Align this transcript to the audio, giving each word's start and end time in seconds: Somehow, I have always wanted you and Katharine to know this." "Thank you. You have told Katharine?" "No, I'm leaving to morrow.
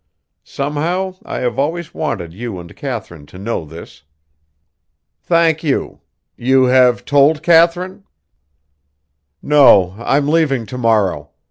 Somehow, 0.43 1.17
I 1.23 1.41
have 1.41 1.59
always 1.59 1.93
wanted 1.93 2.33
you 2.33 2.57
and 2.57 2.75
Katharine 2.75 3.27
to 3.27 3.37
know 3.37 3.65
this." 3.65 4.01
"Thank 5.21 5.63
you. 5.63 5.99
You 6.35 6.63
have 6.63 7.05
told 7.05 7.43
Katharine?" 7.43 8.05
"No, 9.43 9.93
I'm 9.99 10.27
leaving 10.27 10.65
to 10.65 10.77
morrow. 10.79 11.29